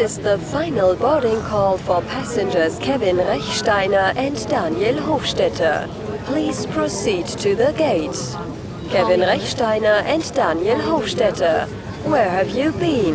[0.00, 5.86] is the final boarding call for passengers Kevin Rechsteiner and Daniel Hofstetter.
[6.24, 8.16] Please proceed to the gate.
[8.90, 11.68] Kevin Rechsteiner and Daniel Hofstetter,
[12.08, 13.14] where have you been?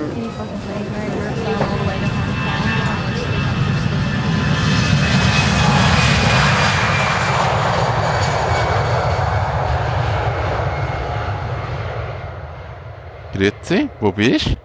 [13.34, 14.56] Grüezi, wo bist du?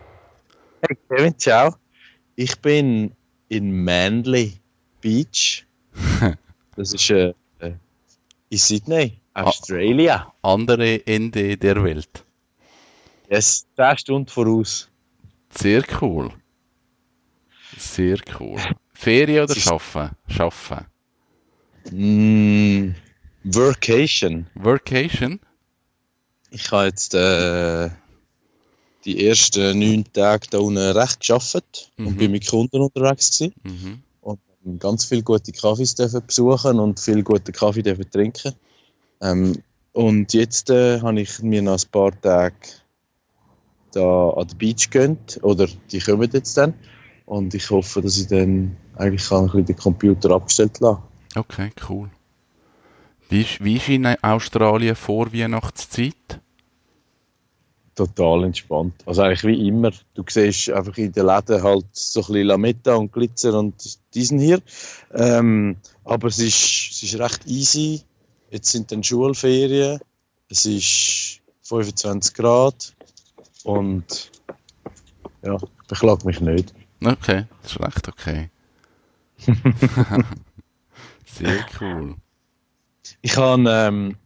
[0.82, 1.79] Hey Kevin, ciao.
[2.42, 3.12] Ich bin
[3.50, 4.54] in Manly
[5.02, 5.66] Beach.
[6.74, 7.72] Das ist äh, äh,
[8.48, 10.32] in Sydney, Australia.
[10.40, 12.24] Andere Ende der Welt.
[13.28, 14.88] Yes, 10 Stunden voraus.
[15.50, 16.30] Sehr cool.
[17.76, 18.58] Sehr cool.
[18.94, 20.10] Ferien oder Schaffen?
[20.26, 20.86] Schaffen.
[21.90, 22.94] Mm,
[23.44, 24.46] Workation.
[24.54, 25.40] Workation?
[26.50, 27.90] Ich habe jetzt äh,
[29.14, 32.06] die ersten neun Tage da unten recht geschafft Mhm.
[32.06, 33.54] und bin mit Kunden unterwegs gewesen.
[33.64, 34.02] Mhm.
[34.22, 38.52] und ganz viele gute Kaffees dürfen besuchen und viel guten Kaffee dürfen trinken.
[39.22, 42.54] Ähm, und jetzt äh, habe ich mir noch ein paar Tage
[43.92, 46.74] da an der Beach gönnt oder die kommen jetzt dann
[47.26, 51.02] und ich hoffe, dass ich dann eigentlich kann ein bisschen den Computer abgestellt lassen.
[51.34, 52.08] Okay, cool.
[53.28, 56.40] Wie ist, wie ist in Australien vor Weihnachtszeit?
[57.94, 58.94] Total entspannt.
[59.04, 59.90] Also eigentlich wie immer.
[60.14, 63.74] Du siehst einfach in den Läden halt so ein bisschen Lametta und Glitzer und
[64.14, 64.60] diesen hier.
[65.12, 68.02] Ähm, aber es ist, es ist recht easy.
[68.50, 70.00] Jetzt sind dann Schulferien.
[70.48, 72.94] Es ist 25 Grad.
[73.64, 74.30] Und
[75.42, 76.72] ja, ich beklage mich nicht.
[77.04, 78.50] Okay, das ist recht okay.
[81.26, 82.16] Sehr cool.
[83.22, 84.16] Ich habe ähm,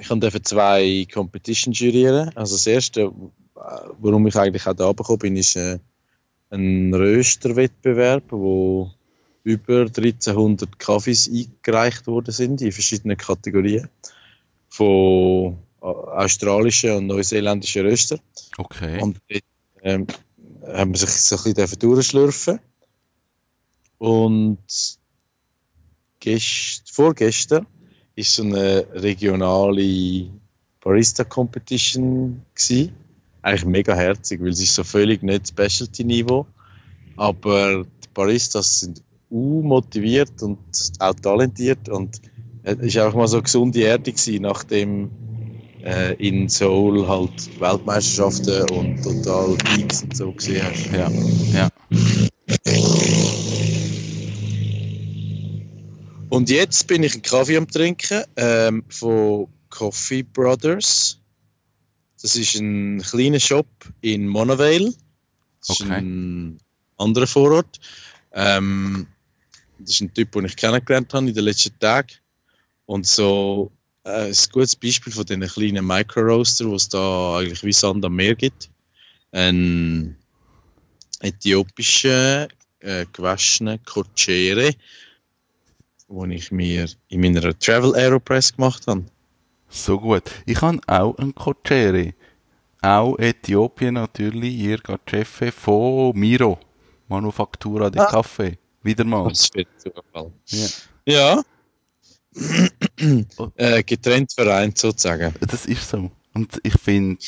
[0.00, 2.30] ich habe dürfen zwei Competitions jurieren.
[2.34, 3.10] Also das erste, äh,
[3.98, 5.78] warum ich eigentlich auch da gekommen bin, ist äh,
[6.50, 8.90] ein Rösterwettbewerb, wo
[9.44, 13.88] über 1300 Kaffees eingereicht worden sind in verschiedenen Kategorien
[14.68, 18.18] von äh, australischen und neuseeländischen Röster.
[18.56, 19.00] Okay.
[19.00, 19.42] Und dort
[19.82, 20.06] ähm,
[20.66, 22.60] haben wir sich so ein bisschen durchschlürfen.
[23.98, 24.58] Und
[26.20, 27.66] gest vorgestern
[28.18, 30.26] ist so eine regionale
[30.80, 32.90] Barista-Competition gsi.
[33.42, 36.44] Eigentlich mega herzig, weil ist so völlig nicht Specialty-Niveau.
[37.16, 40.58] Aber die Baristas sind motiviert und
[40.98, 42.20] auch talentiert und
[42.64, 45.10] es ist einfach mal so gesunde Erde gewesen, nachdem
[45.84, 50.86] äh, in Seoul halt Weltmeisterschaften und total Peaks und so gesehen hast.
[50.92, 51.08] Ja,
[51.52, 51.68] ja.
[56.38, 61.18] Und jetzt bin ich einen Kaffee am trinken ähm, von Coffee Brothers.
[62.22, 63.66] Das ist ein kleiner Shop
[64.02, 64.94] in Monavale.
[65.58, 65.94] Das ist Okay.
[65.94, 66.60] ein
[66.96, 67.80] anderer Vorort.
[68.30, 69.08] Ähm,
[69.80, 72.14] das ist ein Typ, den ich kennengelernt habe in den letzten Tagen.
[72.86, 73.72] Und so
[74.04, 78.14] äh, ein gutes Beispiel von diesen kleinen Micro-Roaster, die es da eigentlich wie Sand am
[78.14, 78.70] Meer gibt.
[79.32, 80.16] Ein
[81.18, 82.46] äthiopischer
[82.78, 84.76] äh, gewaschener Kochere,
[86.08, 89.04] den ich mir in meiner Travel Aeropress gemacht habe.
[89.68, 90.22] So gut.
[90.46, 92.14] Ich habe auch einen Kochere.
[92.80, 94.56] Auch Äthiopien natürlich.
[94.56, 94.76] Die
[95.08, 96.58] Chefin von Miro.
[97.08, 98.10] Manufaktura de Ah.
[98.10, 98.56] Café.
[98.82, 99.28] Wieder mal.
[99.28, 100.32] Das wird Zufall.
[100.46, 100.68] Ja.
[101.06, 101.42] Ja.
[103.56, 105.34] äh, getrennt vereint sozusagen.
[105.40, 106.10] Das ist so.
[106.34, 107.18] Und ich finde,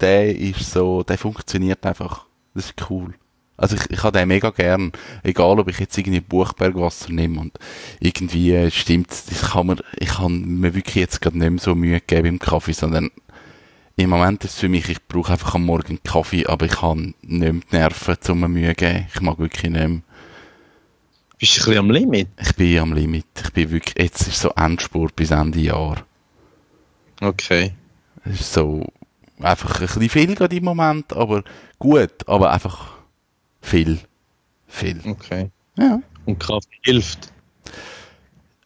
[0.00, 2.26] der ist so, der funktioniert einfach.
[2.54, 3.14] Das ist cool.
[3.58, 4.92] Also ich, ich habe den mega gern.
[5.24, 7.58] Egal, ob ich jetzt irgendwie Buchbergwasser nehme und
[7.98, 11.74] irgendwie äh, stimmt, das kann man, ich kann mir wirklich jetzt gerade nicht mehr so
[11.74, 13.10] Mühe geben im Kaffee, sondern
[13.96, 17.00] im Moment ist es für mich, ich brauche einfach am Morgen Kaffee, aber ich habe
[17.00, 19.08] nicht mehr die Nerven, um mir Mühe geben.
[19.12, 20.00] Ich mag wirklich nicht mehr.
[21.38, 22.28] Bist du ein bisschen am Limit?
[22.40, 23.26] Ich bin am Limit.
[23.42, 26.04] Ich bin wirklich, jetzt ist so Endspurt bis Ende Jahr.
[27.20, 27.72] Okay.
[28.24, 28.86] Es ist so
[29.40, 31.42] einfach ein bisschen viel gerade im Moment, aber
[31.80, 32.97] gut, aber einfach
[33.68, 34.00] viel.
[34.66, 35.00] Viel.
[35.04, 35.50] Okay.
[35.76, 36.00] Ja.
[36.24, 37.32] Und Kaffee hilft.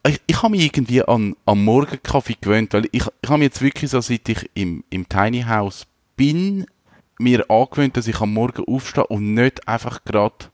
[0.05, 3.61] Ich, ich habe mich irgendwie an, an Morgenkaffee gewöhnt, weil ich, ich habe mich jetzt
[3.61, 5.85] wirklich so, seit ich im, im Tiny House
[6.17, 6.65] bin,
[7.19, 10.45] mir angewöhnt, dass ich am Morgen aufstehe und nicht einfach gerade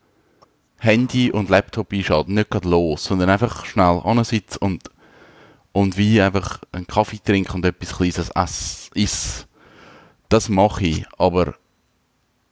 [0.77, 4.89] Handy und Laptop einschalte, nicht gerade los, sondern einfach schnell ansitze und,
[5.71, 8.31] und wie einfach einen Kaffee trinke und etwas Kleines
[8.93, 9.45] esse.
[10.29, 11.55] Das mache ich, aber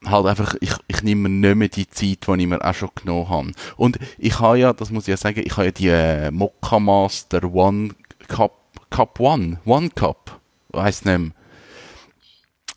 [0.05, 2.89] halt einfach, ich, ich nehme mir nicht mehr die Zeit, die ich mir auch schon
[2.95, 3.51] genommen habe.
[3.75, 6.79] Und ich habe ja, das muss ich ja sagen, ich habe ja die äh, Mokka
[6.79, 7.95] Master One
[8.27, 8.53] Cup,
[8.89, 10.39] Cup One, One Cup,
[10.69, 11.31] weiss nicht mehr.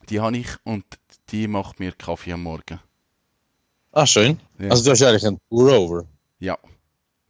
[0.08, 0.84] Die habe ich und
[1.30, 2.80] die macht mir Kaffee am Morgen.
[3.92, 4.38] Ah, schön.
[4.58, 4.70] Ja.
[4.70, 6.04] Also du hast eigentlich einen Pour-Over.
[6.38, 6.58] Ja.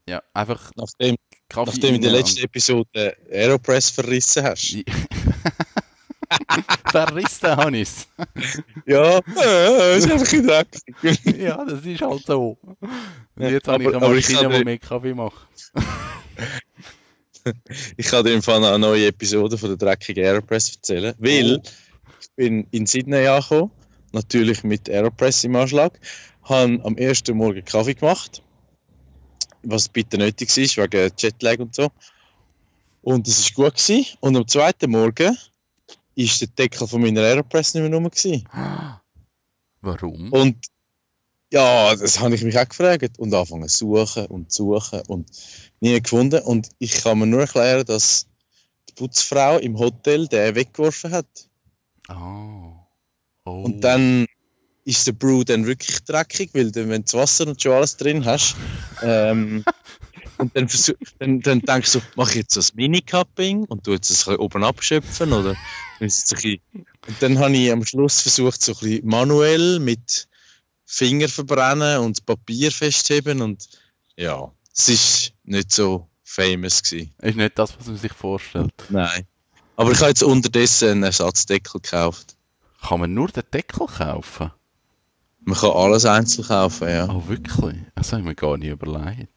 [0.09, 1.17] Ja, einfach Nachdem,
[1.49, 4.77] Kaffee nachdem du in der letzten Episode Aeropress verrissen hast.
[6.91, 8.07] Verrissen habe ich's.
[8.87, 10.69] Ja, äh, ist einfach in Dreck.
[11.39, 12.59] Ja, das ist halt so.
[12.63, 15.47] Und jetzt Ja, habe ich eine ich Maschine, die dir- mehr Kaffee macht.
[17.97, 21.63] Ich kann dir im Fall eine neue Episode von der dreckigen Aeropress erzählen, weil Oh.
[22.21, 23.71] ich bin in Sydney angekommen,
[24.13, 25.99] natürlich mit Aeropress im Anschlag,
[26.43, 28.43] habe am ersten Morgen Kaffee gemacht,
[29.63, 31.91] was bitte nötig war, wegen Jetlag und so.
[33.03, 33.77] Und es war gut.
[33.77, 34.07] Gewesen.
[34.21, 35.37] Und am zweiten Morgen
[36.15, 38.11] ist der Deckel von meiner Aeropress nicht mehr rum.
[38.11, 38.49] Gewesen.
[39.81, 40.33] Warum?
[40.33, 40.67] Und
[41.53, 45.31] ja, das habe ich mich auch gefragt und angefangen zu suchen und zu suchen und
[45.81, 46.43] nie gefunden.
[46.43, 48.27] Und ich kann mir nur erklären, dass
[48.89, 51.27] die Putzfrau im Hotel den weggeworfen hat.
[52.09, 52.87] Ah.
[53.45, 53.63] Oh.
[53.63, 54.27] Und dann
[54.85, 57.97] ist der Brew dann wirklich dreckig, weil dann, wenn du das Wasser und schon alles
[57.97, 58.57] drin hast,
[59.03, 59.65] ähm,
[60.39, 63.93] und dann, versuch, dann, dann denkst du, mach ich jetzt so ein Mini-Cupping und tu
[63.93, 65.55] jetzt das oben abschöpfen oder
[66.01, 70.29] und dann habe ich am Schluss versucht, so ein bisschen manuell mit
[70.87, 73.69] Finger verbrennen und das Papier festheben und
[74.17, 77.15] ja, es ist nicht so famous gewesen.
[77.21, 78.73] Ist nicht das, was man sich vorstellt.
[78.89, 79.27] Nein.
[79.77, 82.37] Aber ich habe jetzt unterdessen einen Ersatzdeckel gekauft.
[82.83, 84.51] Kann man nur den Deckel kaufen?
[85.43, 87.09] Man kann alles einzeln kaufen, ja.
[87.09, 87.77] Oh, wirklich?
[87.95, 89.29] Das habe ich mir gar nicht überlegt.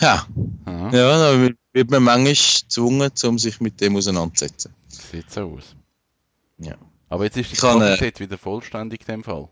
[0.00, 0.26] Ja,
[0.64, 4.72] Ah, ja da wird- man manchmal gezwungen, um sich mit dem auseinanderzusetzen.
[4.88, 5.74] Sieht so aus.
[6.58, 6.74] Ja.
[7.08, 9.48] Aber jetzt ist das kann, äh, wieder vollständig in dem Fall.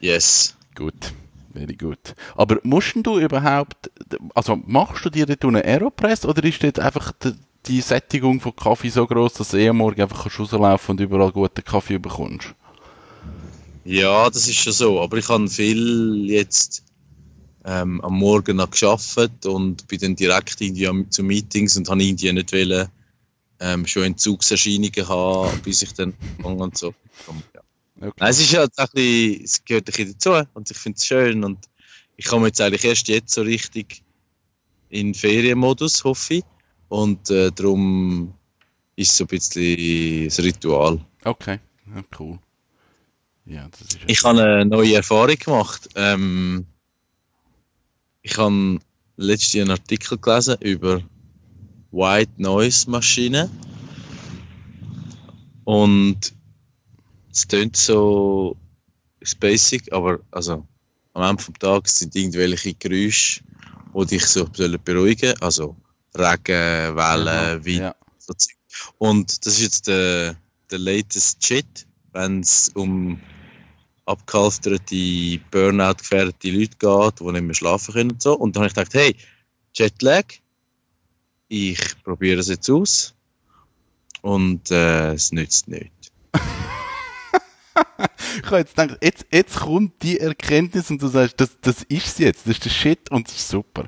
[0.00, 0.56] Yes.
[0.74, 1.12] Gut,
[1.52, 2.14] very gut.
[2.34, 3.90] Aber musst du überhaupt,
[4.34, 7.34] also machst du dir dort eine Aeropress oder ist dort einfach die,
[7.66, 11.30] die Sättigung von Kaffee so groß, dass du eh am Morgen einfach rauslaufen und überall
[11.32, 12.54] guten Kaffee bekommst?
[13.84, 15.00] Ja, das ist schon so.
[15.00, 16.83] Aber ich habe viel jetzt
[17.64, 22.02] ähm, am Morgen noch geschafft und bin dann direkt irgendwie am- zu Meetings und habe
[22.02, 22.88] irgendwie nicht wollen,
[23.60, 26.94] ähm, schon Entzugserscheinungen haben, bis ich dann und so.
[27.26, 27.60] Ja.
[28.00, 28.12] Okay.
[28.18, 31.06] Nein, es ist halt ein bisschen, es gehört ein bisschen dazu und ich finde es
[31.06, 31.58] schön und
[32.16, 34.02] ich komme jetzt eigentlich erst jetzt so richtig
[34.88, 36.44] in Ferienmodus, hoffe ich.
[36.88, 38.34] Und äh, darum
[38.96, 41.00] ist es so ein bisschen das Ritual.
[41.24, 41.58] Okay,
[41.94, 42.38] ja, cool.
[43.46, 45.88] Ja, das ist Ich habe eine neue Erfahrung gemacht.
[45.96, 46.66] Ähm,
[48.24, 48.78] ich habe
[49.16, 51.02] letztens einen Artikel gelesen über
[51.92, 53.50] White Noise Maschinen.
[55.64, 56.32] Und
[57.30, 58.56] es klingt so
[59.38, 60.66] basic, aber also
[61.12, 63.42] am Ende vom Tag sind irgendwelche Geräusche,
[63.94, 65.76] die dich so sollen beruhigen Also
[66.16, 67.78] Regen, Wellen, Wind.
[67.78, 67.94] ja.
[68.98, 70.36] Und das ist jetzt der,
[70.70, 73.20] der latest Shit, wenn es um
[74.06, 78.34] abgehalfterte, Burnout-gefährdete Leute geht, die nicht mehr schlafen können und so.
[78.34, 79.16] Und dann habe ich gedacht, hey,
[79.74, 80.24] Jetlag,
[81.48, 83.14] ich probiere es jetzt aus.
[84.22, 85.92] Und äh, es nützt nicht.
[88.36, 92.06] Ich habe jetzt gedacht, jetzt, jetzt kommt die Erkenntnis und du sagst, das, das ist
[92.06, 93.86] es jetzt, das ist der Shit und das ist super.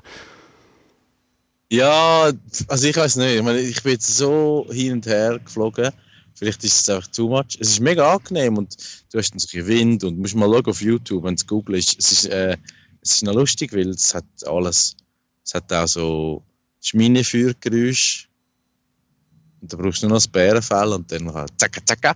[1.69, 2.31] Ja,
[2.67, 3.35] also ich weiß nicht.
[3.35, 5.91] Ich, meine, ich bin jetzt so hin und her geflogen.
[6.37, 7.57] Vielleicht ist es einfach too much.
[7.59, 8.77] Es ist mega angenehm und
[9.11, 11.97] du hast ein bisschen Wind und musst mal schauen auf YouTube, wenn es googelst.
[11.97, 12.57] Es ist, äh,
[13.01, 14.95] es ist noch lustig, weil es hat alles.
[15.43, 16.43] Es hat auch so
[16.81, 18.29] Schminefeuergeräusch.
[19.61, 22.15] Und da brauchst du nur noch das Bärenfell und dann kann zacka zacka.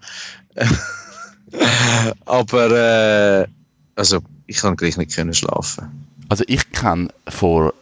[2.25, 3.47] Aber äh,
[3.95, 6.07] also ich kann gleich nicht schlafen.
[6.29, 7.73] Also ich kann vor,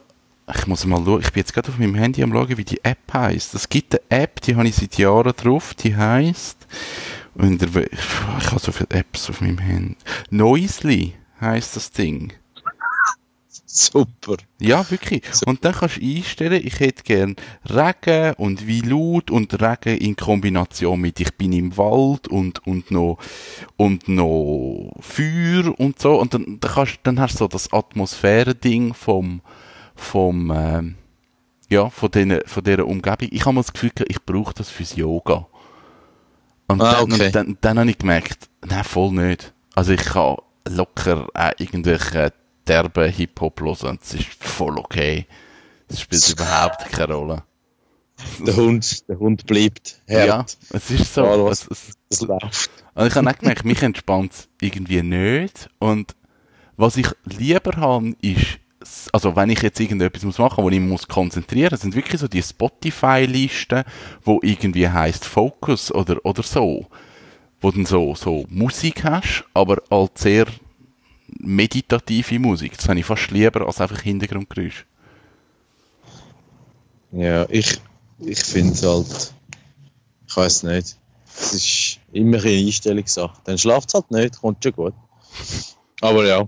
[0.56, 2.84] ich muss mal schauen, ich bin jetzt gerade auf meinem Handy am schauen, wie die
[2.84, 3.54] App heißt.
[3.54, 6.68] Es gibt eine App, die habe ich seit Jahren drauf, die heißt,
[7.36, 9.96] ich habe so viele Apps auf meinem Handy.
[10.30, 12.34] Noisely heißt das Ding.
[13.72, 14.38] Super.
[14.60, 15.22] Ja, wirklich.
[15.46, 20.16] Und dann kannst du einstellen, ich hätte gern Regen und wie laut und Regen in
[20.16, 23.20] Kombination mit ich bin im Wald und, und noch,
[23.78, 26.20] und noch Feuer und so.
[26.20, 29.42] Und dann, dann, kannst, dann hast du so das Atmosphäre-Ding vom,
[30.00, 30.96] vom, ähm,
[31.70, 33.28] ja, von, den, von dieser Umgebung.
[33.32, 35.48] Ich habe mal das Gefühl, ich brauche das fürs Yoga.
[36.68, 37.26] Und Ah, dann, okay.
[37.28, 39.54] und dann, dann habe ich gemerkt, nein, voll nicht.
[39.76, 40.38] Also ich kann
[40.68, 42.32] locker auch irgendwelche
[42.68, 45.26] derben Hip-Hop hören und es ist voll okay.
[45.88, 47.44] Es spielt überhaupt keine Rolle.
[48.46, 50.58] Der Hund, der Hund bleibt Ja, hart.
[50.72, 51.22] es ist so.
[51.24, 52.70] Egal, was- es, es, läuft.
[52.94, 55.70] und ich habe auch gemerkt, mich entspannt es irgendwie nicht.
[55.80, 56.16] Und
[56.76, 58.59] was ich lieber habe, ist,
[59.12, 62.42] also wenn ich jetzt irgendetwas muss machen, wo ich muss konzentrieren, sind wirklich so die
[62.42, 63.84] Spotify-Listen,
[64.24, 66.88] wo irgendwie heißt Focus oder, oder so,
[67.62, 70.46] wo dann so, so Musik hast, aber halt sehr
[71.40, 72.78] meditative Musik.
[72.78, 74.86] Das habe ich fast lieber als einfach Hintergrundgeräusch.
[77.12, 77.80] Ja, ich,
[78.20, 79.34] ich finde es halt,
[80.28, 80.98] ich weiß nicht.
[81.26, 83.42] Es ist immer eine Einstellungssache.
[83.46, 84.94] Dann schlaft es halt nicht, kommt schon gut.
[86.02, 86.48] Aber ja,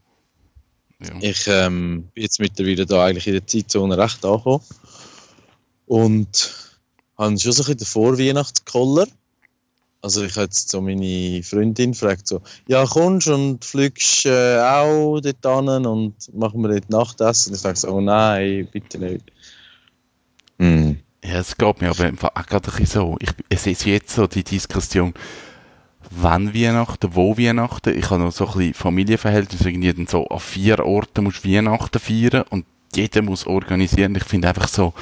[1.01, 1.15] Ja.
[1.21, 4.63] ich ähm, bin jetzt mittlerweile da eigentlich in der Zeitzone recht angekommen.
[5.87, 6.53] Und
[7.17, 9.07] habe schon so ein bisschen den Vorweihnachtskoller.
[10.01, 15.19] Also ich habe jetzt so meine Freundin gefragt so, ja kommst und fliegst äh, auch
[15.19, 17.51] dort hin und machen wir dort Nachtessen?
[17.51, 19.25] Und ich sage so, oh nein, bitte nicht.
[20.57, 20.99] Hm.
[21.23, 23.15] Ja, es geht mir aber Fall auch gerade ein bisschen so.
[23.19, 25.13] Ich, es ist jetzt so die Diskussion,
[26.11, 27.97] wann Weihnachten, wo Weihnachten.
[27.97, 31.99] Ich habe noch so ein bisschen Familienverhältnis, irgendwie dann so an vier Orten musst Weihnachten
[31.99, 34.15] feiern und jeder muss organisieren.
[34.15, 34.93] Ich finde einfach so,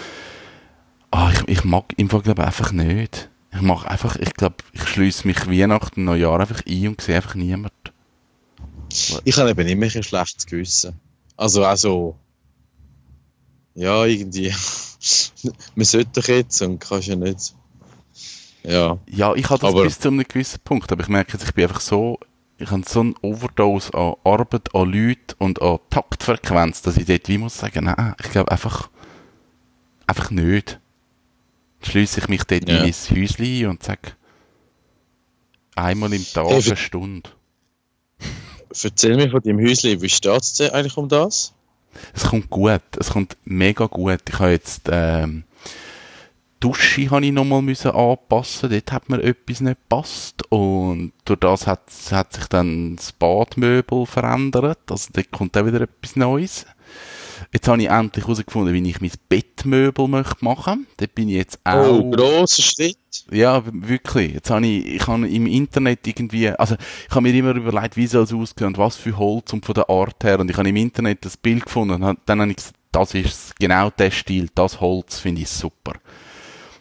[1.12, 3.30] ah, ich, ich mag im glaube einfach nicht.
[3.52, 7.34] Ich mag einfach, ich glaube, ich schließe mich Weihnachten, Neujahr einfach ein und sehe einfach
[7.36, 7.74] niemand.
[9.24, 11.00] Ich habe eben immer ein schlechtes Gewissen.
[11.36, 12.16] Also auch so,
[13.74, 14.54] ja, irgendwie,
[15.76, 17.56] man sollte doch jetzt und kannst ja nicht.
[18.70, 21.44] Ja, Ja, ich habe das Aber- bis zu einem gewissen Punkt, aber ich merke jetzt,
[21.44, 22.20] ich bin einfach so,
[22.58, 27.28] ich habe so eine Overdose an Arbeit, an Leuten und an Taktfrequenz, dass ich dort
[27.28, 28.90] wie muss sagen, nein, ich glaube einfach,
[30.08, 30.80] einfach nicht.
[31.82, 32.84] Schließe ich mich dort Ja.
[32.84, 34.12] in mein Häuschen und sage,
[35.76, 37.30] einmal im Tag Hey, eine für- Stunde.
[38.84, 41.54] erzähl mir von deinem Häuschen, wie steht es eigentlich um das?
[42.14, 44.22] Es kommt gut, es kommt mega gut.
[44.30, 45.44] Ich habe jetzt, ähm,
[46.60, 51.68] Dusche habe ich nochmal müssen anpassen, dort hat mir etwas nicht gepasst und durch das
[51.68, 56.66] hat, hat sich dann das Badmöbel verändert, also dort kommt auch wieder etwas Neues.
[57.54, 60.88] Jetzt habe ich endlich herausgefunden, wie ich mein Bettmöbel möchte machen.
[60.98, 62.00] Dort bin ich jetzt auch...
[62.00, 62.98] Oh, grosser Schritt.
[63.32, 64.34] Ja, wirklich.
[64.34, 68.08] Jetzt habe ich, ich habe im Internet irgendwie, also ich habe mir immer überlegt, wie
[68.08, 70.40] soll es aussehen und was für Holz und von der Art her.
[70.40, 73.60] Und ich habe im Internet das Bild gefunden und dann habe ich gesagt, das ist
[73.60, 75.94] genau der Stil, das Holz finde ich super.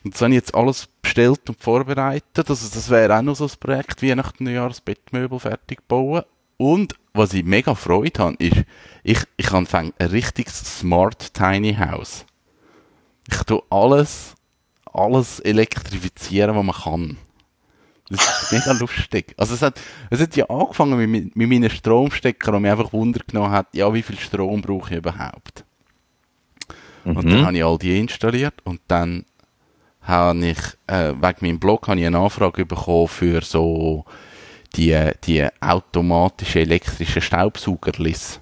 [0.09, 2.49] Und das habe ich jetzt alles bestellt und vorbereitet.
[2.49, 5.87] Also das wäre auch noch so ein Projekt, wie nach dem Neujahr das Bettmöbel fertig
[5.87, 6.23] bauen.
[6.57, 8.65] Und was ich mega Freude habe, ist,
[9.03, 12.25] ich, ich anfange ein richtiges Smart Tiny House.
[13.31, 14.35] Ich tue alles
[14.95, 17.17] alles elektrifizieren, was man kann.
[18.09, 19.35] Das ist mega lustig.
[19.37, 23.21] Also es hat, es hat ja angefangen mit, mit meinen Stromstecker und mich einfach Wunder
[23.27, 25.65] genommen hat, ja, wie viel Strom brauche ich überhaupt?
[27.05, 29.25] Und dann habe ich all die installiert und dann
[30.09, 34.05] habe ich, äh, wegen meinem Blog habe ich eine Anfrage bekommen für so
[34.75, 38.41] die, die automatische elektrische Staubsaugerlis.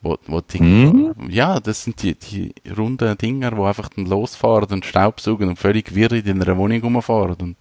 [0.00, 1.28] Wo, wo die, Mhm.
[1.28, 5.94] Ja, das sind die, die runden Dinger, die einfach dann losfahren und Staubsaugen und völlig
[5.94, 7.56] wirr in einer Wohnung rumfahren und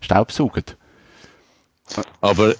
[0.00, 0.64] Staubsaugen.
[2.20, 2.54] Aber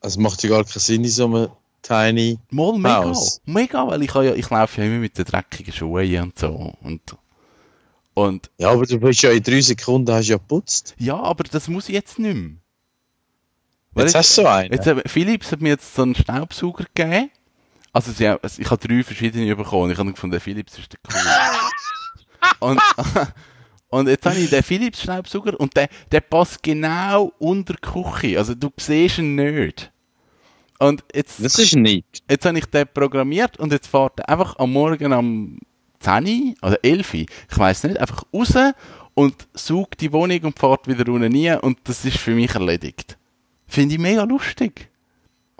[0.00, 1.48] es macht ja gar keinen Sinn in so einem
[1.82, 3.12] Tiny Mal mega,
[3.44, 6.74] mega, weil ich, ja, ich laufe ja immer mit den dreckigen Schuhen und so.
[6.82, 7.16] Und,
[8.14, 10.94] und Ja, aber du bist ja in drei Sekunden hast ja geputzt.
[10.98, 12.52] ja, aber das muss ich jetzt nicht mehr.
[13.92, 14.72] Weil Jetzt hast du so einen.
[14.72, 17.30] Jetzt, äh, Philips hat mir jetzt so einen Staubsauger gegeben.
[17.92, 19.92] Also, sie, haben- ich habe drei verschiedene bekommen.
[19.92, 21.20] Ich habe gefunden, der Philips ist der cool.
[22.70, 22.80] und,
[23.90, 28.36] und jetzt habe ich den Philips Staubsauger und der, der passt genau unter die Küche.
[28.38, 29.92] Also, du siehst ihn nicht.
[30.80, 32.24] Und jetzt, Das ist nicht.
[32.28, 35.60] jetzt habe ich den programmiert und jetzt fährt er einfach am Morgen am
[36.04, 38.54] 10 oder 11 ich weiß nicht, einfach raus
[39.14, 43.16] und saugt die Wohnung und fährt wieder unten rein und das ist für mich erledigt.
[43.66, 44.88] Finde ich mega lustig.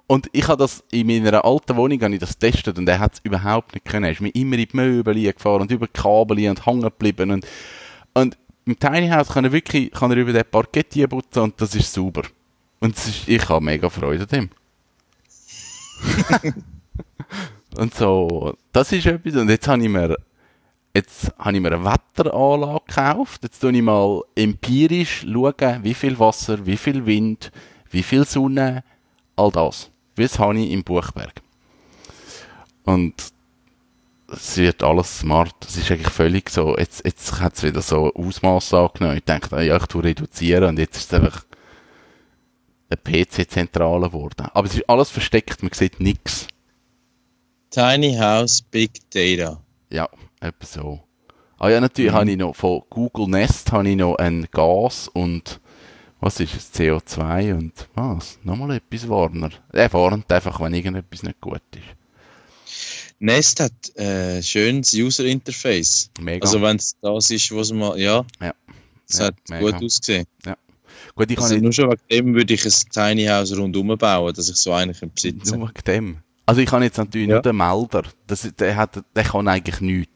[0.06, 3.14] Und ich habe das in meiner alten Wohnung habe ich das getestet und er hat
[3.14, 4.04] es überhaupt nicht können.
[4.04, 7.46] Er ist mir immer in die Möbel gefahren und über Kabel und hängen geblieben und,
[8.12, 8.36] und
[8.66, 11.92] im Tiny House kann er wirklich kann er über den Parkett putzen und das ist
[11.92, 12.22] sauber.
[12.80, 14.50] Und ist, ich habe mega Freude an dem.
[17.78, 19.36] und so, das ist etwas.
[19.36, 20.16] Und jetzt habe ich mir,
[20.94, 23.42] jetzt habe ich mir eine Wetteranlage gekauft.
[23.42, 27.50] Jetzt schaue ich mal empirisch schauen, wie viel Wasser, wie viel Wind,
[27.90, 28.84] wie viel Sonne,
[29.36, 29.90] all das.
[30.16, 31.42] Wie das habe ich im Buchberg.
[32.84, 33.14] Und
[34.28, 35.54] es wird alles smart.
[35.66, 39.18] Es ist eigentlich völlig so, jetzt, jetzt hat es wieder so Ausmaß angenommen.
[39.18, 41.44] Ich denke, ja, ich tue reduzieren und jetzt ist es einfach
[42.90, 44.46] eine PC-Zentrale geworden.
[44.52, 46.46] Aber es ist alles versteckt, man sieht nichts.
[47.70, 49.60] Tiny House, Big Data.
[49.90, 50.08] Ja,
[50.44, 51.00] etwa so.
[51.58, 55.60] Ah ja, natürlich habe ich noch von Google Nest habe ich noch ein Gas und
[56.20, 58.38] was ist es, CO2 und was?
[58.44, 59.50] Nochmal etwas warner.
[59.72, 61.82] Er warnt einfach, wenn irgendetwas nicht gut ist.
[63.18, 66.10] Nest hat äh, schönes User Interface.
[66.20, 66.44] Mega.
[66.44, 68.52] Also wenn es das ist, was man, ja, Ja.
[69.08, 69.70] es Ja, hat mega.
[69.70, 70.26] gut ausgesehen.
[71.14, 74.48] gut, ich Also nur schon wegen dem würde ich ein Tiny House rundum bauen, dass
[74.48, 76.16] ich so eigentlich im Besitz Nur wegen dem.
[76.46, 77.34] Also ich habe jetzt natürlich Ja.
[77.36, 78.02] nur den Melder.
[78.26, 80.12] Das, der, hat, der kann eigentlich nichts.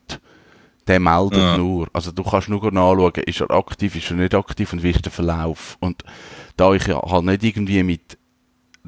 [0.89, 1.57] Der meldet Ja.
[1.59, 1.89] nur.
[1.93, 5.05] Also du kannst nur nachschauen, ist er aktiv, ist er nicht aktiv und wie ist
[5.05, 5.77] der Verlauf.
[5.81, 6.03] Und
[6.57, 8.19] da ich ja halt nicht irgendwie mit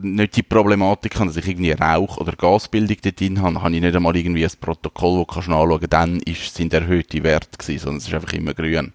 [0.02, 3.82] nicht die Problematik habe, dass ich irgendwie Rauch- oder Gasbildung dort drin habe, habe ich
[3.82, 7.80] nicht einmal irgendwie ein Protokoll, wo du kannst nachschauen dann ist, sind erhöhte Werte gewesen,
[7.82, 8.94] sondern es ist einfach immer grün.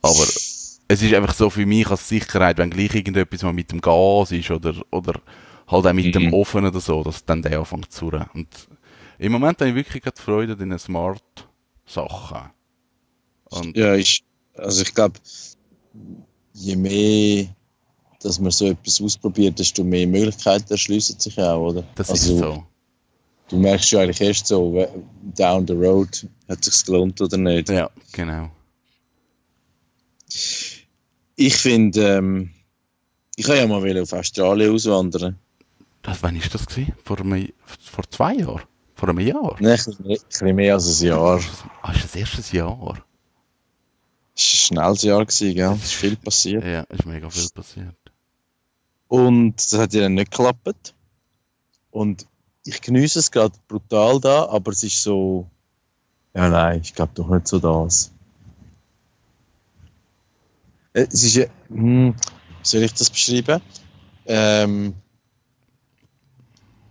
[0.00, 0.14] Aber
[0.88, 4.32] es ist einfach so für mich als Sicherheit, wenn gleich irgendetwas mal mit dem Gas
[4.32, 5.20] ist oder, oder
[5.68, 6.34] halt auch mit dem Mhm.
[6.34, 8.26] Ofen oder so, dass dann der anfängt zu surren.
[8.34, 8.48] Und
[9.18, 10.78] im Moment habe ich wirklich gerade Freude an diesen
[11.92, 12.50] Smart-Sachen.
[13.44, 14.24] Und Ja, ich,
[14.56, 15.14] also ich glaube,
[16.54, 17.46] je mehr,
[18.20, 21.84] dass man so etwas ausprobiert, desto mehr Möglichkeiten erschließen sich auch, oder?
[21.94, 22.66] das also, ist so.
[23.48, 24.86] Du merkst ja eigentlich erst so,
[25.36, 27.68] down the road, hat es sich gelohnt oder nicht.
[27.68, 28.50] Ja, genau.
[31.36, 32.50] Ich finde, ähm,
[33.36, 35.38] ich kann ja mal wieder auf Australien auswandern.
[36.00, 36.94] Das, wann ist das gewesen?
[37.04, 38.62] Vor, vor zwei Jahren?
[39.02, 39.56] Vor einem Jahr?
[39.58, 41.40] Nein, ein bisschen mehr- als ein Jahr.
[41.82, 42.72] Ah, ist das erste Jahr?
[42.76, 43.02] Es war ein
[44.36, 45.72] schnelles Jahr, gewesen, gell?
[45.72, 46.64] es ist viel passiert.
[46.64, 47.96] Ja, ist mega viel passiert.
[49.08, 50.94] Und das hat ja dann nicht geklappt.
[51.90, 52.28] Und
[52.64, 55.48] ich genieße es gerade brutal da, aber es ist so.
[56.32, 58.12] Ja, nein, ich glaube doch nicht so das.
[60.92, 61.46] Äh, Es ist ja.
[61.70, 63.60] Hm, wie soll ich das beschreiben?
[64.26, 64.94] Ähm,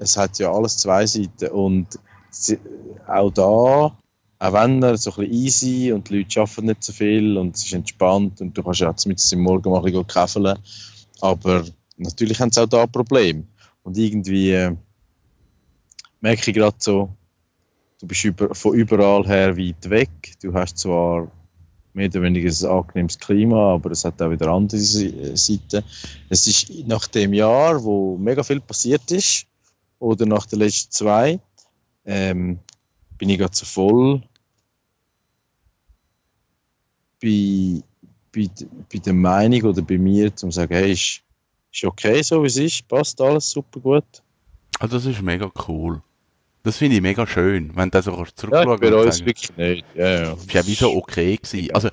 [0.01, 1.47] es hat ja alles zwei Seiten.
[1.49, 1.99] Und
[3.07, 6.91] auch da, auch wenn er so ein bisschen easy und die Leute arbeiten nicht so
[6.91, 10.07] viel und es ist entspannt und du kannst ja mit im Morgen mal ein bisschen
[10.07, 10.57] käfeln.
[11.21, 11.65] Aber
[11.97, 13.43] natürlich haben sie auch da Probleme.
[13.83, 14.75] Und irgendwie äh,
[16.19, 17.09] merke ich gerade so,
[17.99, 20.09] du bist über, von überall her weit weg.
[20.41, 21.31] Du hast zwar
[21.93, 25.83] mehr oder weniger ein angenehmes Klima, aber es hat auch wieder andere Seiten.
[26.29, 29.45] Es ist nach dem Jahr, wo mega viel passiert ist,
[30.01, 31.39] oder nach den letzten zwei,
[32.05, 32.59] ähm,
[33.17, 34.23] bin ich gerade so voll
[37.21, 37.83] bei,
[38.33, 38.49] bei,
[38.91, 41.21] bei der Meinung oder bei mir, zum zu sagen, hey, ist,
[41.71, 44.23] ist okay so wie es ist, passt alles super gut.
[44.79, 46.01] Also das ist mega cool.
[46.63, 49.85] Das finde ich mega schön, wenn du so kannst Ja, zurückschauen bei uns wirklich nicht.
[49.95, 50.33] Ja, ja.
[50.33, 51.73] ist ja wie so okay gewesen.
[51.73, 51.89] Also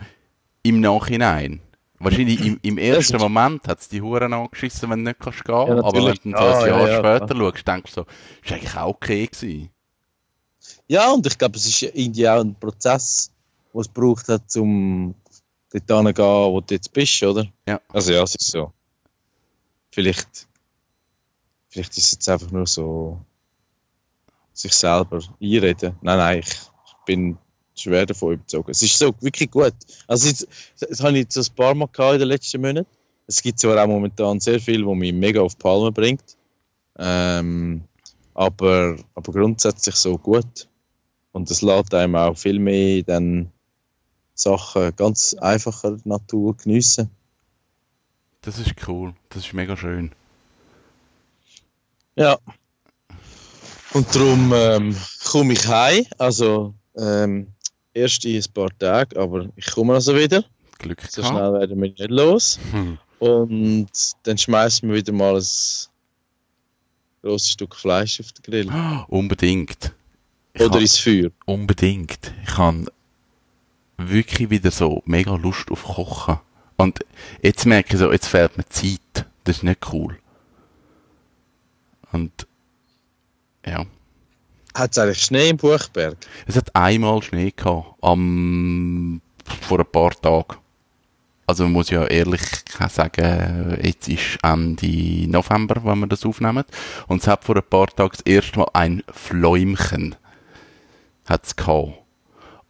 [0.62, 1.60] im Nachhinein.
[2.00, 5.54] Wahrscheinlich im, im ersten Moment hat es die Huren angeschissen, wenn du nicht kannst gehen.
[5.54, 8.00] Ja, aber wenn du dann so ein Ah, ja, Jahr ja, später schaust, denkst du
[8.02, 8.06] so,
[8.42, 9.70] ist eigentlich auch okay gewesen.
[10.86, 13.32] Ja, und ich glaube, es ist irgendwie auch ein Prozess,
[13.72, 15.14] den es braucht hat, um
[15.72, 17.46] dort hinzugehen, wo du jetzt bist, oder?
[17.66, 17.80] Ja.
[17.88, 18.72] Also ja, es ist so.
[19.90, 20.46] Vielleicht,
[21.68, 23.18] vielleicht ist es jetzt einfach nur so
[24.52, 25.96] sich selber einreden.
[26.00, 26.58] Nein, nein, ich
[27.06, 27.38] bin
[27.80, 28.70] schwer davon überzogen.
[28.70, 29.74] Es ist so wirklich gut.
[30.06, 30.46] Also das,
[30.80, 32.86] das habe ich jetzt so ein paar Mal gehabt in den letzten Monaten.
[33.26, 36.36] Es gibt zwar auch momentan sehr viel, wo mich mega auf die Palme bringt.
[36.98, 37.82] Ähm,
[38.34, 40.68] aber, aber grundsätzlich so gut.
[41.32, 43.52] Und es lässt einem auch viel mehr dann
[44.34, 47.10] Sachen ganz einfacher Natur geniessen.
[48.40, 49.14] Das ist cool.
[49.28, 50.12] Das ist mega schön.
[52.16, 52.38] Ja.
[53.92, 56.06] Und darum ähm, komme ich heim.
[56.18, 57.54] Also ähm,
[57.94, 60.44] erst in ein paar Tage, aber ich komme also wieder.
[60.78, 61.36] Glück So gehabt.
[61.36, 62.58] schnell werden wir nicht los.
[62.70, 62.98] Hm.
[63.18, 63.90] Und
[64.22, 65.46] dann schmeißen wir wieder mal ein
[67.22, 68.72] großes Stück Fleisch auf den Grill.
[69.08, 69.92] Unbedingt.
[70.54, 71.30] Ich Oder ins Feuer.
[71.46, 72.32] Unbedingt.
[72.44, 72.86] Ich habe
[73.96, 76.38] wirklich wieder so mega Lust auf Kochen.
[76.76, 77.00] Und
[77.42, 79.00] jetzt merke ich so, jetzt fehlt mir Zeit.
[79.44, 80.16] Das ist nicht cool.
[82.12, 82.46] Und
[83.66, 83.84] ja.
[84.78, 86.16] Hat es eigentlich Schnee im Buchberg?
[86.46, 89.20] Es hat einmal Schnee gehabt, am,
[89.62, 90.56] vor ein paar Tagen.
[91.46, 92.42] Also man muss ja ehrlich
[92.90, 96.64] sagen, jetzt ist Ende November, wenn wir das aufnehmen.
[97.06, 100.14] Und es hat vor ein paar Tagen das erste Mal ein Fläumchen
[101.26, 101.92] hat's gehabt.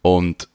[0.01, 0.47] Und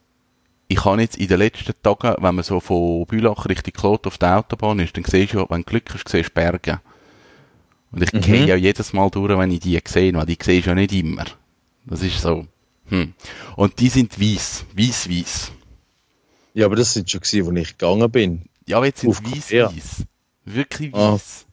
[0.69, 4.19] ich habe jetzt in den letzten Tagen, wenn man so von Bülach Richtung Klot auf
[4.19, 6.81] der Autobahn ist, dann siehst du wenn du Glück hast, siehst du Berge.
[7.93, 8.21] Und ich Mhm.
[8.23, 10.93] gehe ja jedes Mal durch, wenn ich die sehe, weil die siehst du ja nicht
[10.93, 11.25] immer.
[11.87, 12.47] Das ist so.
[12.87, 13.15] Hm.
[13.57, 15.53] Und die sind weiß, weiß, weiß.
[16.55, 18.43] Ja, aber das sind schon gewesen, wo ich gegangen bin.
[18.67, 20.05] Ja, aber jetzt sind sie weiß, weiß.
[20.45, 21.13] Wirklich Ah.
[21.13, 21.47] weiß.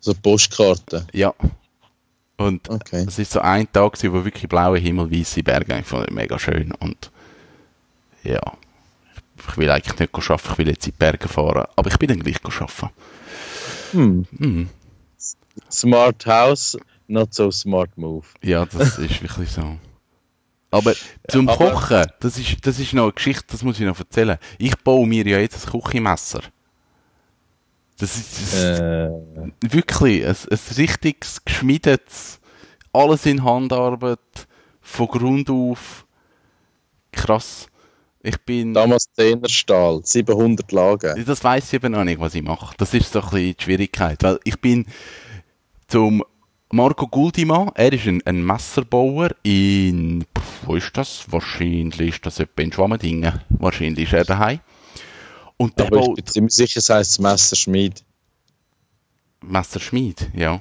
[0.00, 1.06] So Postkarten.
[1.12, 1.34] Ja.
[2.36, 3.04] Und Okay.
[3.06, 5.78] es ist so ein Tag, gewesen, wo wirklich blaue Himmel, weiße Berge.
[5.78, 6.72] Ich fand das mega schön.
[6.72, 7.10] Und
[8.22, 8.40] ja,
[9.48, 11.66] ich will eigentlich nicht arbeiten, ich will jetzt in die Berge fahren.
[11.76, 12.90] Aber ich bin dann gleich arbeiten.
[13.92, 14.26] Hm.
[14.38, 14.68] Hm.
[15.70, 18.26] Smart House, not so smart move.
[18.42, 19.76] Ja, das ist wirklich so.
[20.70, 20.94] Aber
[21.28, 24.38] zum aber- Kochen, das ist, das ist noch eine Geschichte, das muss ich noch erzählen.
[24.58, 26.42] Ich baue mir ja jetzt ein Küchenmesser.
[27.98, 29.10] Das ist, das ist Äh,
[29.72, 32.38] wirklich ein, ein richtiges, geschmiedetes,
[32.92, 34.18] alles in Handarbeit,
[34.80, 36.06] von Grund auf.
[37.12, 37.66] Krass.
[38.22, 38.74] Ich bin.
[38.74, 41.24] damals Zehnerstahl, 700 Lagen.
[41.24, 42.74] Das weiß ich eben noch nicht, was ich mache.
[42.76, 44.22] Das ist so ein bisschen die Schwierigkeit.
[44.22, 44.86] Weil ich bin
[45.86, 46.22] zum
[46.70, 51.24] Marco Guldimann, er ist ein, ein Messerbauer in, pff, wo ist das?
[51.30, 53.40] Wahrscheinlich ist das etwa in Schwammendingen.
[53.48, 54.60] Wahrscheinlich ist er daheim.
[55.56, 58.04] Und der Aber ich bin ziemlich sicher, es heisst Messerschmied.
[59.40, 60.60] Messerschmied, ja.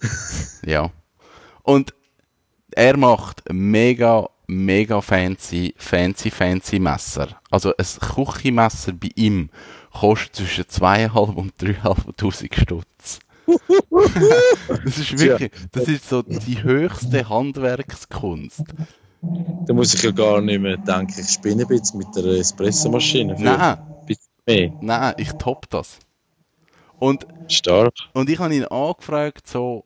[0.64, 0.90] ja.
[1.62, 1.92] Und
[2.72, 7.38] er macht mega, mega fancy, fancy, fancy Messer.
[7.50, 9.50] Also ein Küchenmesser bei ihm
[9.92, 13.18] kostet zwischen 2.500 und 3.500 Stutz.
[14.84, 18.64] Das ist wirklich, das ist so die höchste Handwerkskunst.
[19.66, 23.36] Da muss ich ja gar nicht mehr denken, ich spinne ein bisschen mit der Espressomaschine.
[23.38, 23.78] Nein,
[24.46, 24.72] mehr.
[24.80, 25.98] nein, ich top das.
[26.98, 27.94] Und Stark.
[28.12, 29.84] Und ich habe ihn angefragt, so,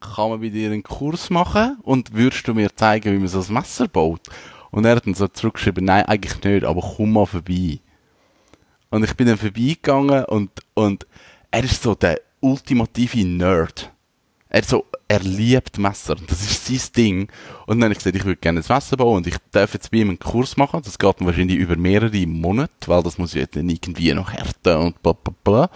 [0.00, 3.40] kann man bei dir einen Kurs machen und würdest du mir zeigen, wie man so
[3.40, 4.20] ein Messer baut?
[4.70, 7.78] Und er hat dann so zurückgeschrieben, nein, eigentlich nicht, aber komm mal vorbei.
[8.90, 11.06] Und ich bin dann vorbeigegangen und, und
[11.50, 13.90] er ist so der ultimative Nerd.
[14.48, 16.14] Er, so, er liebt Messer.
[16.28, 17.32] Das ist sein Ding.
[17.66, 19.90] Und dann habe ich gesagt, ich würde gerne ein Messer bauen und ich darf jetzt
[19.90, 20.80] bei ihm einen Kurs machen.
[20.84, 25.02] Das geht wahrscheinlich über mehrere Monate, weil das muss ja dann irgendwie noch härten und
[25.02, 25.70] bla bla bla.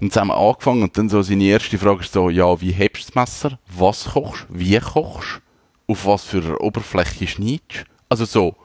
[0.00, 3.12] Und wir angefangen und dann so seine erste Frage ist so, ja, wie hebst du
[3.12, 3.58] das Messer?
[3.76, 4.46] Was kochst?
[4.48, 5.42] Wie kochst?
[5.86, 7.84] Auf was für einer Oberfläche schneidest?
[8.08, 8.56] Also so.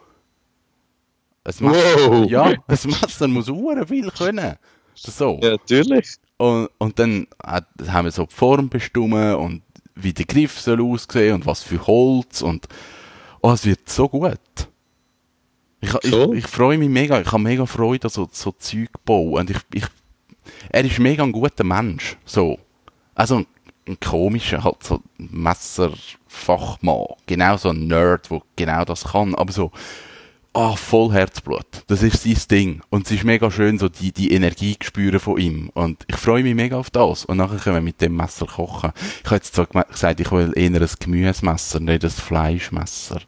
[1.43, 2.30] Ein Messer, Wow.
[2.30, 4.56] ja, ein Messer muss sehr viel können.
[4.95, 5.39] So.
[5.41, 6.15] Ja, natürlich.
[6.39, 9.62] Und, und dann haben wir so die Form bestimmt und
[9.95, 12.65] wie der Griff soll aussehen und was für Holz und
[13.41, 14.39] oh, es wird so gut.
[15.82, 16.38] Ich, Cool.
[16.38, 19.49] ich, ich freue mich mega, ich habe mega Freude an so, so Zeug bauen und
[19.49, 19.84] ich, ich,
[20.69, 22.58] er ist mega ein guter Mensch, so.
[23.15, 23.47] Also ein,
[23.86, 29.73] ein komischer, halt so Messerfachmann, genau so ein Nerd, der genau das kann, aber so,
[30.53, 31.65] ah, voll Herzblut.
[31.88, 32.81] Das ist sein Ding.
[32.89, 35.69] Und es ist mega schön, so die, die Energie zu spüren von ihm.
[35.73, 37.25] Und ich freue mich mega auf das.
[37.25, 38.91] Und nachher können wir mit dem Messer kochen.
[39.19, 43.21] Ich habe jetzt zwar gesagt, ich will eher ein Gemüsemesser, nicht ein Fleischmesser.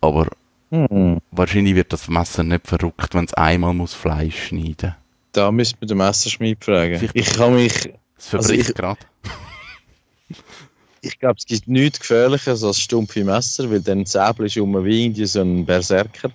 [0.00, 0.28] Aber
[0.70, 1.20] Hm.
[1.30, 4.96] wahrscheinlich wird das Messer nicht verrückt, wenn es einmal muss Fleisch schneiden
[5.32, 6.98] Da müsste man den Messerschmied fragen.
[6.98, 9.00] Vielleicht- Ich kann mich, Es verbricht Also ich- gerade.
[11.06, 15.04] ich glaube, es gibt nichts Gefährliches als stumpfe Messer, weil dann säbelst du um wie
[15.04, 16.30] irgendwie so ein Berserker.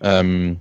[0.00, 0.58] Ähm,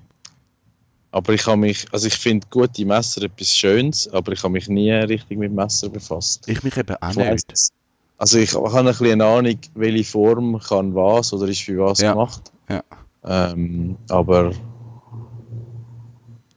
[1.11, 4.67] aber ich habe mich, also ich finde gute Messer etwas Schönes, aber ich habe mich
[4.67, 6.47] nie richtig mit Messer befasst.
[6.47, 7.69] Ich mich eben auch Ich weiss nicht.
[8.17, 11.99] Also ich habe ein bisschen eine Ahnung, welche Form kann was oder ist für was
[11.99, 12.13] Ja.
[12.13, 12.51] gemacht.
[12.69, 12.83] Ja.
[13.25, 14.51] Ähm, aber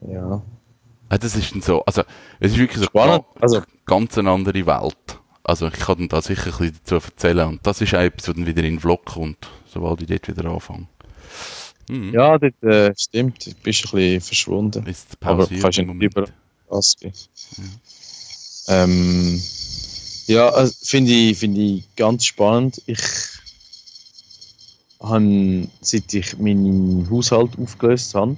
[0.06, 0.42] ja.
[1.08, 2.02] Ah, Das ist dann so, also,
[2.40, 3.24] es ist wirklich so Spannend.
[3.34, 5.20] ga- Also- ganz eine andere Welt.
[5.48, 7.46] Also, ich kann dann da sicher ein bisschen dazu erzählen.
[7.48, 10.26] Und das ist auch etwas, was dann wieder in den Vlog kommt, sobald ich dort
[10.28, 10.88] wieder anfange.
[11.88, 12.12] Mhm.
[12.12, 13.46] Ja, das äh, stimmt.
[13.46, 14.86] Du bist ein bisschen verschwunden.
[14.86, 16.26] Ist Aber kannst du im nicht über
[16.68, 17.12] Aspi.
[18.68, 19.40] Ähm,
[20.26, 22.82] ja, also finde ich, finde ich ganz spannend.
[22.86, 23.00] Ich
[25.00, 28.36] habe, seit ich meinen Haushalt aufgelöst habe,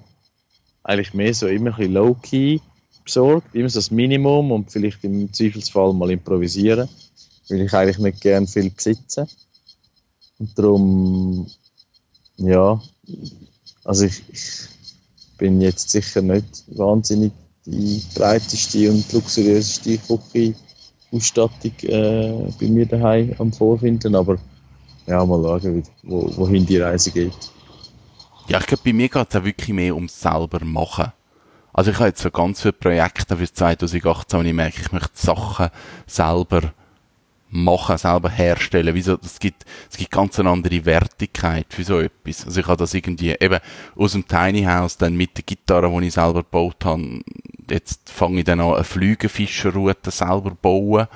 [0.82, 2.60] eigentlich mehr so immer ein bisschen low-key
[3.08, 3.54] besorgt.
[3.54, 6.88] Immer so das Minimum und vielleicht im Zweifelsfall mal improvisieren.
[7.48, 9.26] Weil ich eigentlich nicht gern viel besitze.
[10.38, 11.46] Und darum,
[12.36, 12.80] ja,
[13.84, 14.68] also ich, ich
[15.38, 17.32] bin jetzt sicher nicht wahnsinnig
[17.64, 24.38] die breiteste und luxuriöseste Küche-Ausstattung äh, bei mir daheim am Vorfinden, aber
[25.06, 27.32] ja, mal schauen, wo, wohin die Reise geht.
[28.48, 31.12] Ja, ich glaube, bei mir geht es auch wirklich mehr ums selber machen.
[31.78, 35.10] Also ich habe jetzt so ganz viele Projekte für 2018 und ich merke, ich möchte
[35.14, 35.68] Sachen
[36.08, 36.72] selber
[37.50, 38.96] machen, selber herstellen.
[38.96, 39.16] Wieso?
[39.22, 42.44] Es gibt, es gibt ganz eine andere Wertigkeit für so etwas.
[42.44, 43.60] Also ich habe das irgendwie eben
[43.94, 47.20] aus dem Tiny House dann mit der Gitarre, die ich selber gebaut habe,
[47.70, 51.06] jetzt fange ich dann an, eine Flügelfischerroute selber zu bauen.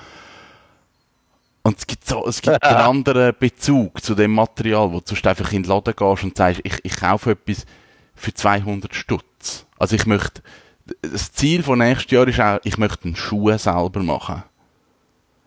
[1.62, 5.26] Und es gibt so, es gibt einen anderen Bezug zu dem Material, wo du sonst
[5.26, 7.66] einfach in den Laden gehst und sagst, ich, ich kaufe etwas
[8.14, 9.24] für 200 Stutz.
[9.78, 10.42] Also ich möchte,
[11.00, 14.42] das Ziel von nächstes Jahr ist auch, ich möchte einen Schuh selber machen.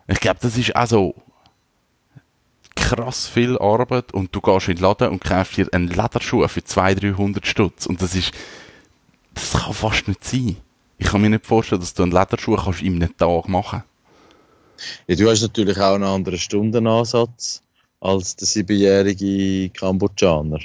[0.08, 1.14] Ich glaube, das ist auch so
[2.76, 6.62] krass viel Arbeit und du gehst in den Laden und kaufst dir einen Lederschuh für
[6.62, 8.32] 200, 300 Stutz und das ist,
[9.34, 10.56] das kann fast nicht sein.
[10.98, 13.82] Ich kann mir nicht vorstellen, dass du einen Lederschuh kannst in einem Tag machen
[15.08, 17.62] Ja, du hast natürlich auch einen anderen Stundenansatz
[18.00, 20.60] als der siebenjährige Kambodschaner.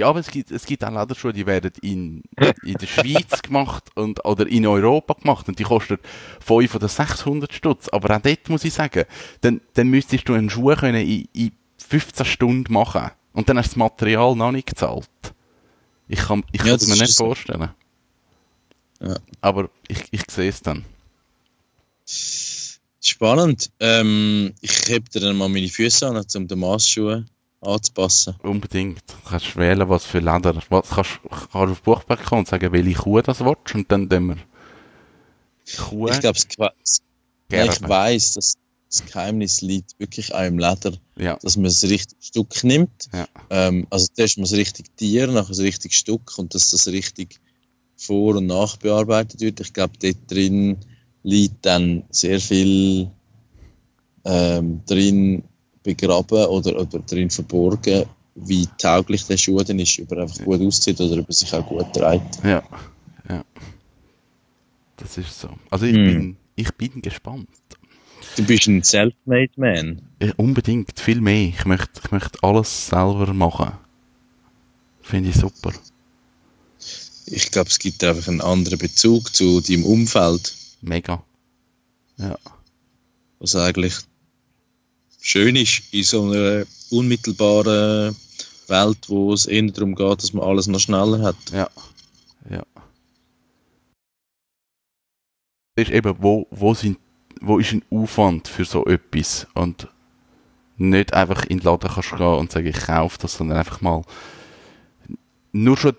[0.00, 2.22] Ja, aber es gibt, es gibt auch Lederschuhe, die werden in,
[2.62, 5.98] in der Schweiz gemacht und, oder in Europa gemacht und die kosten
[6.40, 7.88] 500 oder 600 Stutz.
[7.90, 9.04] Aber auch dort muss ich sagen,
[9.42, 13.66] dann, dann müsstest du einen Schuh können in, in 15 Stunden machen und dann hast
[13.66, 15.06] du das Material noch nicht gezahlt.
[16.08, 17.68] Ich kann, ich Ja, kann es mir nicht vorstellen.
[19.02, 19.16] Ja.
[19.42, 20.86] Aber ich, ich sehe es dann.
[23.02, 23.70] Spannend.
[23.80, 27.26] Ähm, ich heb dir dann mal meine Füße an, um den Maßschuhe
[27.60, 28.34] anzupassen.
[28.42, 29.02] Unbedingt.
[29.06, 30.54] Du kannst wählen, was für Leder.
[30.68, 34.28] Was, kannst, kannst auf Buchberg kommen und sagen, welche Kuh das willst und dann tun
[34.28, 34.36] wir
[35.76, 38.54] Kuh Ich glaube, ich weiß, dass
[38.90, 43.08] das Geheimnis liegt wirklich auch im Leder, Ja, dass man das richtige Stück nimmt.
[43.12, 43.28] Ja.
[43.48, 47.40] Ähm, also zuerst mal das richtige Tier, nachher das richtige Stück und dass das richtig
[47.96, 49.60] vor- und nachbearbeitet wird.
[49.60, 50.78] Ich glaube, dort drin
[51.22, 53.10] liegt dann sehr viel
[54.24, 55.44] ähm, drin
[55.82, 60.60] begraben oder, oder drin verborgen, wie tauglich der Schuh dann ist, ob er einfach gut
[60.60, 62.42] aussieht oder ob er sich auch gut trägt.
[62.44, 62.62] ja,
[63.28, 63.44] ja.
[64.96, 65.48] Das ist so.
[65.70, 66.04] Also ich, Hm.
[66.04, 67.48] bin, ich bin gespannt.
[68.36, 70.02] Du bist ein Selfmade Man.
[70.22, 71.48] Ja, unbedingt, viel mehr.
[71.48, 73.72] Ich möchte, ich möchte alles selber machen.
[75.00, 75.72] Finde ich super.
[77.26, 81.22] Ich glaube, es gibt einfach einen anderen Bezug zu deinem Umfeld, Mega.
[82.18, 82.36] Ja,
[83.38, 83.94] was eigentlich
[85.20, 88.16] schön ist in so einer unmittelbaren
[88.68, 91.36] Welt, wo es eher darum geht, dass man alles noch schneller hat.
[91.52, 91.68] ja,
[92.48, 92.64] ja.
[95.76, 96.98] Ist eben, wo, wo, sind,
[97.40, 99.88] wo ist ein Aufwand für so etwas und
[100.76, 104.02] nicht einfach in den Laden kannst gehen und sagen, ich kaufe das, sondern einfach mal
[105.52, 105.96] nur schon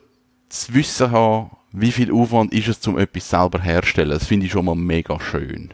[0.49, 4.11] das Wissen haben, wie viel Aufwand ist es, um etwas selber herzustellen.
[4.11, 5.73] Das finde ich schon mal mega schön.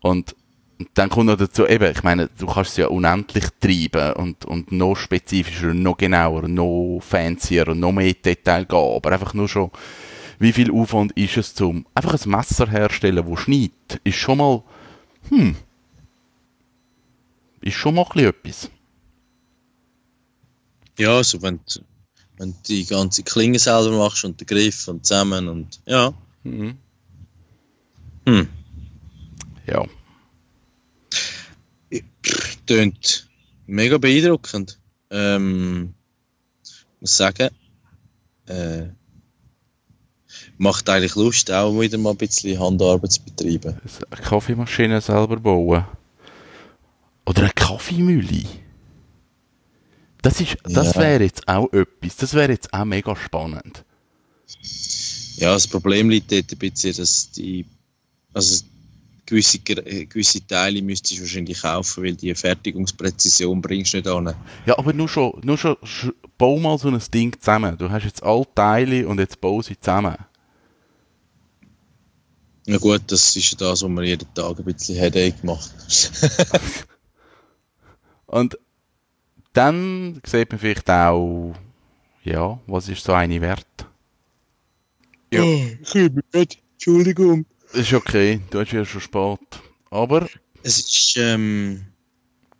[0.00, 0.34] Und
[0.94, 4.72] dann kommt noch dazu, eben, ich meine, du kannst es ja unendlich treiben und, und
[4.72, 9.70] noch spezifischer, noch genauer, noch fancier und noch mehr Detail gehen, aber einfach nur schon,
[10.38, 14.62] wie viel Aufwand ist es zum, einfach ein Messer herstellen, das schneidet, ist schon mal,
[15.28, 15.56] hm,
[17.60, 18.70] ist schon mal ein etwas.
[20.98, 21.80] Ja, also wenn du,
[22.36, 26.12] wenn du die ganze Klinge selber machst und den Griff und zusammen und ja.
[26.42, 26.76] Mhm.
[28.26, 28.48] Hm.
[29.66, 29.84] Ja.
[32.66, 33.28] Tönt
[33.66, 34.78] mega beeindruckend.
[35.10, 35.94] Ähm,
[37.00, 37.50] muss sagen,
[38.46, 38.84] äh,
[40.58, 43.80] macht eigentlich Lust, auch wieder mal ein bisschen Handarbeit zu betreiben.
[44.10, 45.84] Eine Kaffeemaschine selber bauen.
[47.26, 48.44] Oder eine Kaffeemühle.
[50.22, 51.00] Das, ist, das Ja.
[51.02, 52.16] wäre jetzt auch etwas.
[52.16, 53.84] Das wäre jetzt auch mega spannend.
[55.36, 57.66] Ja, das Problem liegt dort ein bisschen, dass die,
[58.32, 58.64] also
[59.26, 64.34] gewisse, äh, gewisse Teile müsstest du wahrscheinlich kaufen, weil die Fertigungspräzision bringst du nicht an.
[64.66, 67.76] Ja, aber nur schon, nur schon, sch- bau mal so ein Ding zusammen.
[67.78, 70.16] Du hast jetzt alle Teile und jetzt bau sie zusammen.
[72.66, 75.70] Na gut, das ist ja das, was man jeden Tag ein bisschen Headache macht.
[78.26, 78.58] Und
[79.52, 81.54] dann sieht man vielleicht auch,
[82.24, 83.66] ja, was ist so eine wert?
[85.32, 85.42] Ja.
[85.42, 86.54] Oh, ich bin müde.
[86.72, 87.46] Entschuldigung.
[87.74, 89.40] Ist okay, du hast ja schon spät.
[89.90, 90.28] Aber
[90.62, 91.84] Es ist ähm,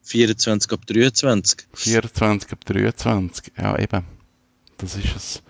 [0.03, 1.69] 24 ab 23.
[1.73, 4.05] 24 ab 23, ja eben.
[4.79, 5.43] Das ist es.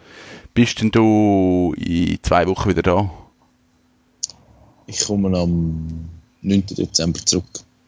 [0.52, 3.10] Bist denn du in zwei Wochen wieder da?
[4.86, 6.10] Ich komme am
[6.42, 6.66] 9.
[6.66, 7.46] Dezember zurück.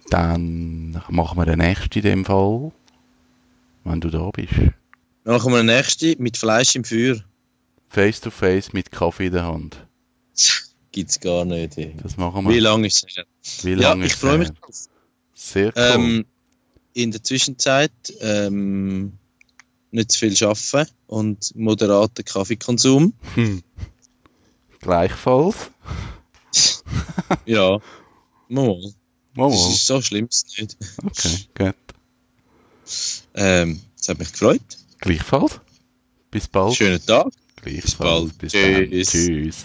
[0.08, 2.72] Dann machen wir den nächsten in dem Fall,
[3.84, 4.54] wenn du da bist.
[5.24, 7.16] Dann kommen wir den nächsten mit Fleisch im Feuer.
[7.90, 9.86] Face to face mit Kaffee in der Hand.
[10.96, 11.76] Gibt's gar nicht.
[11.76, 11.94] ey.
[12.02, 12.54] Das machen wir.
[12.54, 13.76] Wie lange ist es her?
[13.78, 14.74] Ja, ich freue mich drauf.
[15.34, 15.72] Sehr cool.
[15.76, 16.26] Ähm,
[16.94, 19.12] in der Zwischenzeit ähm,
[19.90, 23.12] nicht zu viel arbeiten und moderaten Kaffeekonsum.
[23.34, 23.62] Hm.
[24.80, 25.70] Gleichfalls.
[27.44, 27.78] Ja,
[28.48, 28.80] mal.
[29.34, 30.78] Mal, Das ist so schlimm es nicht.
[31.04, 31.74] Okay, gut.
[33.34, 34.62] Ähm, es hat mich gefreut.
[35.00, 35.60] Gleichfalls.
[36.30, 36.74] Bis bald.
[36.74, 37.28] Schönen Tag.
[37.56, 37.98] Gleichfalls.
[37.98, 38.38] bald.
[38.38, 38.90] Bis dann.
[38.90, 39.10] Tschüss.
[39.10, 39.64] Tschüss.